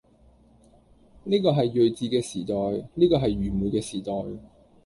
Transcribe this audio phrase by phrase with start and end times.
[1.25, 2.55] 呢個係睿智嘅時代，
[2.95, 4.11] 呢個係愚昧嘅時代，